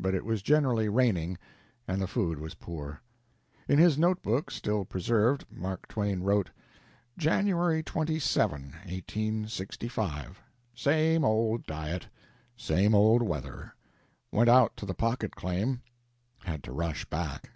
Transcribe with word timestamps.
But 0.00 0.12
it 0.16 0.24
was 0.24 0.42
generally 0.42 0.88
raining, 0.88 1.38
and 1.86 2.02
the 2.02 2.08
food 2.08 2.40
was 2.40 2.54
poor. 2.56 3.00
In 3.68 3.78
his 3.78 3.96
note 3.96 4.24
book, 4.24 4.50
still 4.50 4.84
preserved, 4.84 5.44
Mark 5.52 5.86
Twain 5.86 6.18
wrote: 6.24 6.50
"January 7.16 7.84
27 7.84 8.72
(1865). 8.86 10.42
Same 10.74 11.24
old 11.24 11.62
diet 11.64 12.08
same 12.56 12.92
old 12.92 13.22
weather 13.22 13.72
went 14.32 14.48
out 14.48 14.76
to 14.78 14.84
the 14.84 14.94
pocket 14.94 15.36
claim 15.36 15.82
had 16.42 16.64
to 16.64 16.72
rush 16.72 17.04
back." 17.04 17.50